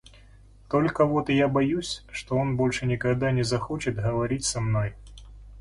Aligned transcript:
Только 0.67 1.05
вот 1.05 1.29
я 1.29 1.47
боюсь, 1.47 2.03
что 2.11 2.35
он 2.35 2.57
больше 2.57 2.87
никогда 2.87 3.31
не 3.31 3.43
захочет 3.43 3.97
говорить 4.01 4.45
со 4.45 4.59
мной. 4.59 4.95